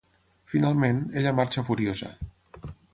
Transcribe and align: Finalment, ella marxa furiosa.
Finalment, 0.53 1.03
ella 1.23 1.35
marxa 1.43 1.67
furiosa. 1.71 2.13